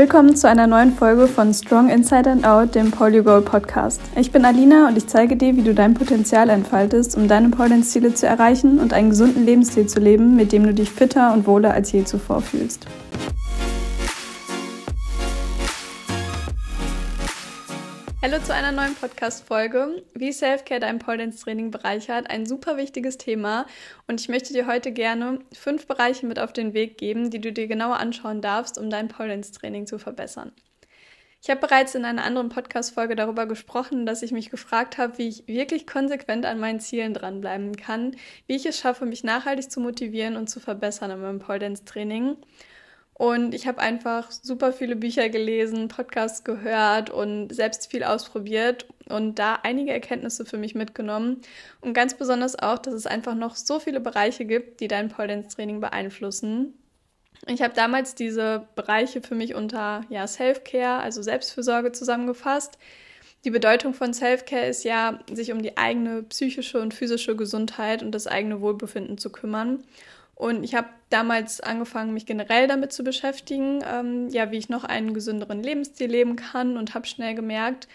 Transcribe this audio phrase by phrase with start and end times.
[0.00, 4.00] Willkommen zu einer neuen Folge von Strong Inside and Out, dem Polygol Podcast.
[4.16, 8.14] Ich bin Alina und ich zeige dir, wie du dein Potenzial entfaltest, um deine Pollenziele
[8.14, 11.74] zu erreichen und einen gesunden Lebensstil zu leben, mit dem du dich fitter und wohler
[11.74, 12.86] als je zuvor fühlst.
[18.22, 20.02] Hallo zu einer neuen Podcast-Folge.
[20.12, 22.28] Wie Selfcare dein Pole-Dance-Training bereichert.
[22.28, 23.64] Ein super wichtiges Thema.
[24.08, 27.50] Und ich möchte dir heute gerne fünf Bereiche mit auf den Weg geben, die du
[27.50, 30.52] dir genauer anschauen darfst, um dein Pole-Dance-Training zu verbessern.
[31.42, 35.28] Ich habe bereits in einer anderen Podcast-Folge darüber gesprochen, dass ich mich gefragt habe, wie
[35.28, 39.80] ich wirklich konsequent an meinen Zielen dranbleiben kann, wie ich es schaffe, mich nachhaltig zu
[39.80, 42.36] motivieren und zu verbessern in meinem Pole-Dance-Training.
[43.20, 49.38] Und ich habe einfach super viele Bücher gelesen, Podcasts gehört und selbst viel ausprobiert und
[49.38, 51.42] da einige Erkenntnisse für mich mitgenommen.
[51.82, 55.46] Und ganz besonders auch, dass es einfach noch so viele Bereiche gibt, die dein Pole
[55.46, 56.72] Training beeinflussen.
[57.46, 62.78] Ich habe damals diese Bereiche für mich unter ja, Self-Care, also Selbstfürsorge zusammengefasst.
[63.44, 68.12] Die Bedeutung von Self-Care ist ja, sich um die eigene psychische und physische Gesundheit und
[68.12, 69.84] das eigene Wohlbefinden zu kümmern.
[70.40, 74.84] Und ich habe damals angefangen, mich generell damit zu beschäftigen, ähm, ja, wie ich noch
[74.84, 77.88] einen gesünderen Lebensstil leben kann und habe schnell gemerkt,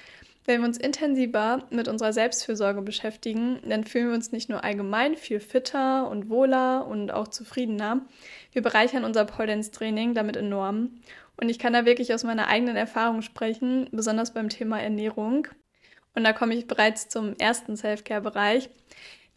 [0.46, 5.16] wenn wir uns intensiver mit unserer Selbstfürsorge beschäftigen, dann fühlen wir uns nicht nur allgemein
[5.16, 8.02] viel fitter und wohler und auch zufriedener,
[8.52, 11.02] wir bereichern unser Pole-Dance-Training damit enorm.
[11.38, 15.48] Und ich kann da wirklich aus meiner eigenen Erfahrung sprechen, besonders beim Thema Ernährung.
[16.14, 18.70] Und da komme ich bereits zum ersten Self-Care-Bereich.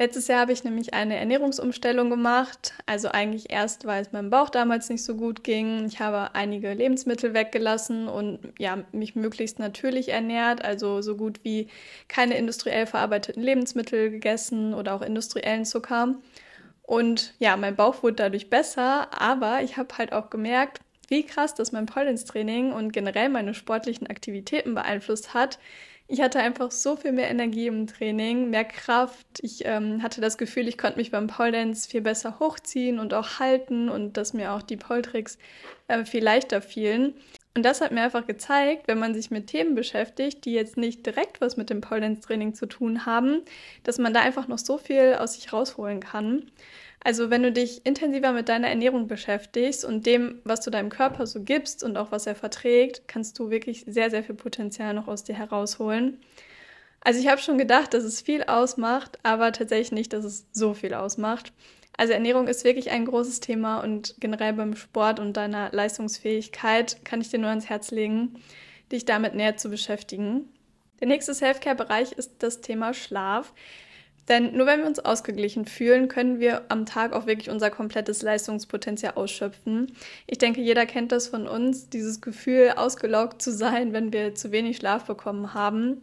[0.00, 2.72] Letztes Jahr habe ich nämlich eine Ernährungsumstellung gemacht.
[2.86, 5.86] Also eigentlich erst, weil es meinem Bauch damals nicht so gut ging.
[5.86, 10.64] Ich habe einige Lebensmittel weggelassen und ja, mich möglichst natürlich ernährt.
[10.64, 11.66] Also so gut wie
[12.06, 16.14] keine industriell verarbeiteten Lebensmittel gegessen oder auch industriellen Zucker.
[16.82, 21.54] Und ja, mein Bauch wurde dadurch besser, aber ich habe halt auch gemerkt, wie krass
[21.54, 25.58] das mein Pole-Dance-Training und generell meine sportlichen Aktivitäten beeinflusst hat,
[26.10, 29.26] ich hatte einfach so viel mehr Energie im Training, mehr Kraft.
[29.42, 33.12] Ich ähm, hatte das Gefühl, ich konnte mich beim Pole Dance viel besser hochziehen und
[33.12, 35.38] auch halten und dass mir auch die Pole Tricks
[35.86, 37.12] äh, viel leichter fielen.
[37.58, 41.04] Und das hat mir einfach gezeigt, wenn man sich mit Themen beschäftigt, die jetzt nicht
[41.04, 43.42] direkt was mit dem Pole Training zu tun haben,
[43.82, 46.52] dass man da einfach noch so viel aus sich rausholen kann.
[47.02, 51.26] Also wenn du dich intensiver mit deiner Ernährung beschäftigst und dem, was du deinem Körper
[51.26, 55.08] so gibst und auch was er verträgt, kannst du wirklich sehr, sehr viel Potenzial noch
[55.08, 56.20] aus dir herausholen.
[57.00, 60.74] Also ich habe schon gedacht, dass es viel ausmacht, aber tatsächlich nicht, dass es so
[60.74, 61.52] viel ausmacht.
[61.98, 67.20] Also Ernährung ist wirklich ein großes Thema und generell beim Sport und deiner Leistungsfähigkeit kann
[67.20, 68.36] ich dir nur ans Herz legen,
[68.92, 70.48] dich damit näher zu beschäftigen.
[71.00, 73.52] Der nächste Selfcare-Bereich ist das Thema Schlaf.
[74.28, 78.22] Denn nur wenn wir uns ausgeglichen fühlen, können wir am Tag auch wirklich unser komplettes
[78.22, 79.90] Leistungspotenzial ausschöpfen.
[80.28, 84.52] Ich denke, jeder kennt das von uns, dieses Gefühl, ausgelaugt zu sein, wenn wir zu
[84.52, 86.02] wenig Schlaf bekommen haben.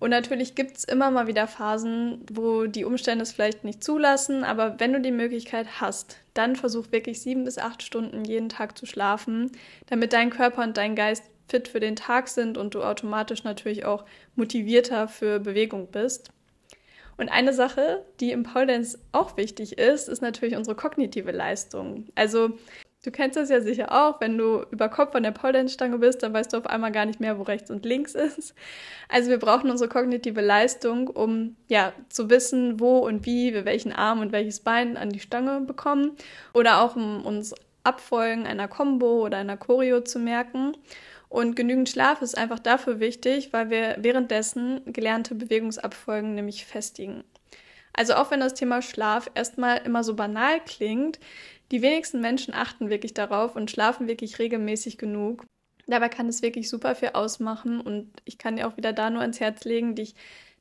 [0.00, 4.44] Und natürlich gibt es immer mal wieder Phasen, wo die Umstände es vielleicht nicht zulassen,
[4.44, 8.78] aber wenn du die Möglichkeit hast, dann versuch wirklich sieben bis acht Stunden jeden Tag
[8.78, 9.50] zu schlafen,
[9.86, 13.84] damit dein Körper und dein Geist fit für den Tag sind und du automatisch natürlich
[13.84, 14.04] auch
[14.36, 16.30] motivierter für Bewegung bist.
[17.16, 22.06] Und eine Sache, die im Pole Dance auch wichtig ist, ist natürlich unsere kognitive Leistung.
[22.14, 22.56] Also
[23.04, 25.98] du kennst das ja sicher auch, wenn du über Kopf an der Pole Dance Stange
[25.98, 28.54] bist, dann weißt du auf einmal gar nicht mehr, wo rechts und links ist.
[29.08, 33.92] Also wir brauchen unsere kognitive Leistung, um ja zu wissen, wo und wie wir welchen
[33.92, 36.16] Arm und welches Bein an die Stange bekommen
[36.52, 37.54] oder auch um uns
[37.84, 40.76] Abfolgen einer Combo oder einer Choreo zu merken.
[41.30, 47.24] Und genügend Schlaf ist einfach dafür wichtig, weil wir währenddessen gelernte Bewegungsabfolgen nämlich festigen.
[47.92, 51.18] Also auch wenn das Thema Schlaf erstmal immer so banal klingt,
[51.70, 55.44] die wenigsten Menschen achten wirklich darauf und schlafen wirklich regelmäßig genug.
[55.86, 59.22] Dabei kann es wirklich super viel ausmachen und ich kann dir auch wieder da nur
[59.22, 60.14] ans Herz legen, dich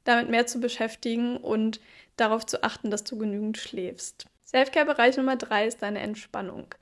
[0.06, 1.82] damit mehr zu beschäftigen und
[2.16, 4.26] darauf zu achten, dass du genügend schläfst.
[4.46, 6.74] Selfcare-Bereich Nummer drei ist deine Entspannung.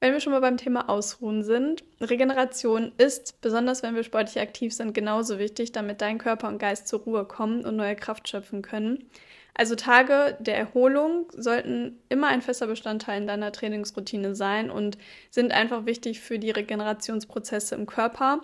[0.00, 4.72] Wenn wir schon mal beim Thema Ausruhen sind, Regeneration ist, besonders wenn wir sportlich aktiv
[4.72, 8.62] sind, genauso wichtig, damit dein Körper und Geist zur Ruhe kommen und neue Kraft schöpfen
[8.62, 9.10] können.
[9.58, 14.96] Also Tage der Erholung sollten immer ein fester Bestandteil in deiner Trainingsroutine sein und
[15.30, 18.42] sind einfach wichtig für die Regenerationsprozesse im Körper,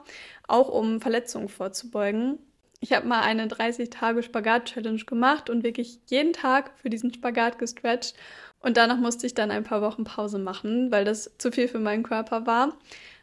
[0.48, 2.40] auch um Verletzungen vorzubeugen.
[2.80, 7.14] Ich habe mal eine 30 Tage Spagat Challenge gemacht und wirklich jeden Tag für diesen
[7.14, 8.16] Spagat gestretcht
[8.58, 11.78] und danach musste ich dann ein paar Wochen Pause machen, weil das zu viel für
[11.78, 12.76] meinen Körper war.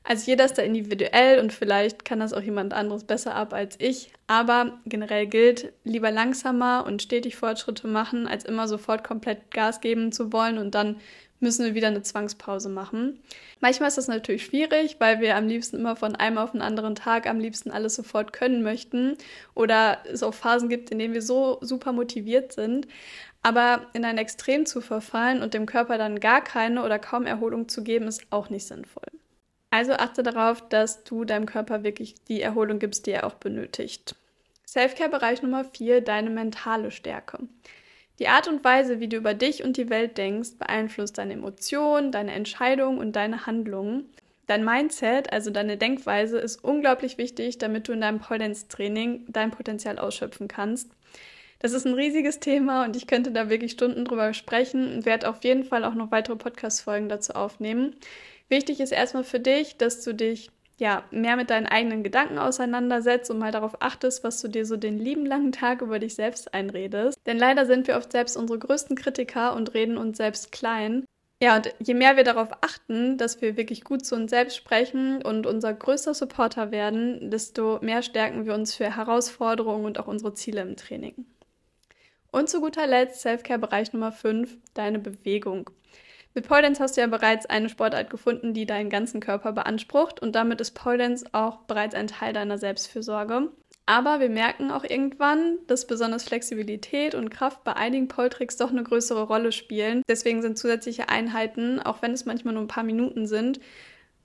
[0.03, 3.75] Also jeder ist da individuell und vielleicht kann das auch jemand anderes besser ab als
[3.80, 4.12] ich.
[4.27, 10.12] Aber generell gilt, lieber langsamer und stetig Fortschritte machen, als immer sofort komplett Gas geben
[10.12, 10.98] zu wollen und dann
[11.39, 13.19] müssen wir wieder eine Zwangspause machen.
[13.59, 16.95] Manchmal ist das natürlich schwierig, weil wir am liebsten immer von einem auf den anderen
[16.95, 19.18] Tag am liebsten alles sofort können möchten
[19.56, 22.88] oder es auch Phasen gibt, in denen wir so super motiviert sind.
[23.44, 27.68] Aber in ein Extrem zu verfallen und dem Körper dann gar keine oder kaum Erholung
[27.68, 29.07] zu geben, ist auch nicht sinnvoll.
[29.71, 34.15] Also achte darauf, dass du deinem Körper wirklich die Erholung gibst, die er auch benötigt.
[34.65, 37.39] Selfcare-Bereich Nummer 4, deine mentale Stärke.
[38.19, 42.12] Die Art und Weise, wie du über dich und die Welt denkst, beeinflusst deine Emotionen,
[42.12, 44.09] deine Entscheidungen und deine Handlungen.
[44.45, 49.51] Dein Mindset, also deine Denkweise, ist unglaublich wichtig, damit du in deinem Pole Training dein
[49.51, 50.91] Potenzial ausschöpfen kannst.
[51.59, 55.29] Das ist ein riesiges Thema und ich könnte da wirklich Stunden drüber sprechen und werde
[55.29, 57.95] auf jeden Fall auch noch weitere Podcast-Folgen dazu aufnehmen.
[58.51, 63.31] Wichtig ist erstmal für dich, dass du dich ja, mehr mit deinen eigenen Gedanken auseinandersetzt
[63.31, 66.53] und mal darauf achtest, was du dir so den lieben langen Tag über dich selbst
[66.53, 67.18] einredest.
[67.25, 71.06] Denn leider sind wir oft selbst unsere größten Kritiker und reden uns selbst klein.
[71.42, 75.21] Ja, und je mehr wir darauf achten, dass wir wirklich gut zu uns selbst sprechen
[75.21, 80.33] und unser größter Supporter werden, desto mehr stärken wir uns für Herausforderungen und auch unsere
[80.33, 81.25] Ziele im Training.
[82.31, 85.69] Und zu guter Letzt Selfcare-Bereich Nummer 5, deine Bewegung.
[86.33, 90.22] Mit Pole Dance hast du ja bereits eine Sportart gefunden, die deinen ganzen Körper beansprucht
[90.22, 93.51] und damit ist Pole Dance auch bereits ein Teil deiner Selbstfürsorge.
[93.86, 98.83] Aber wir merken auch irgendwann, dass besonders Flexibilität und Kraft bei einigen Pole-Tricks doch eine
[98.83, 100.04] größere Rolle spielen.
[100.07, 103.60] Deswegen sind zusätzliche Einheiten, auch wenn es manchmal nur ein paar Minuten sind,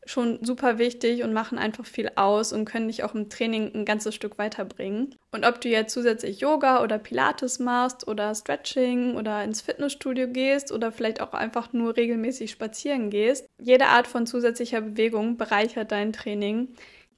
[0.07, 3.85] schon super wichtig und machen einfach viel aus und können dich auch im Training ein
[3.85, 5.15] ganzes Stück weiterbringen.
[5.33, 10.73] Und ob du jetzt zusätzlich Yoga oder Pilates machst oder Stretching oder ins Fitnessstudio gehst
[10.73, 16.13] oder vielleicht auch einfach nur regelmäßig spazieren gehst, jede Art von zusätzlicher Bewegung bereichert dein
[16.13, 16.75] Training.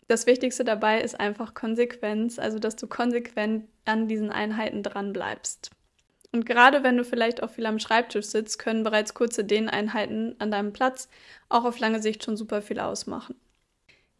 [0.08, 5.70] Das Wichtigste dabei ist einfach Konsequenz, also dass du konsequent an diesen Einheiten dran bleibst.
[6.38, 10.52] Und gerade wenn du vielleicht auch viel am Schreibtisch sitzt, können bereits kurze Dehneinheiten an
[10.52, 11.08] deinem Platz
[11.48, 13.34] auch auf lange Sicht schon super viel ausmachen.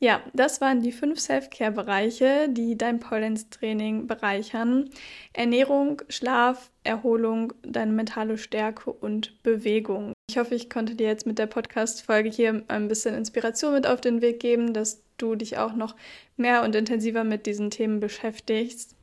[0.01, 4.91] Ja, das waren die fünf Self-Care-Bereiche, die dein Pole-Training bereichern.
[5.33, 10.13] Ernährung, Schlaf, Erholung, deine mentale Stärke und Bewegung.
[10.29, 14.01] Ich hoffe, ich konnte dir jetzt mit der Podcast-Folge hier ein bisschen Inspiration mit auf
[14.01, 15.95] den Weg geben, dass du dich auch noch
[16.37, 18.98] mehr und intensiver mit diesen Themen beschäftigst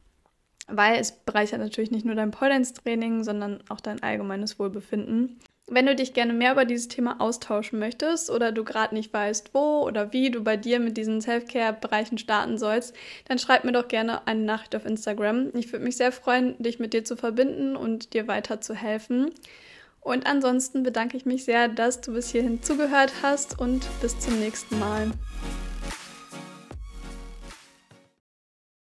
[0.67, 5.39] weil es bereichert natürlich nicht nur dein Pole-Dance-Training, sondern auch dein allgemeines Wohlbefinden.
[5.67, 9.49] Wenn du dich gerne mehr über dieses Thema austauschen möchtest oder du gerade nicht weißt,
[9.53, 12.95] wo oder wie du bei dir mit diesen Self-Care-Bereichen starten sollst,
[13.27, 15.49] dann schreib mir doch gerne eine Nachricht auf Instagram.
[15.55, 19.31] Ich würde mich sehr freuen, dich mit dir zu verbinden und dir weiter zu helfen.
[20.01, 24.39] Und ansonsten bedanke ich mich sehr, dass du bis hierhin zugehört hast und bis zum
[24.39, 25.11] nächsten Mal.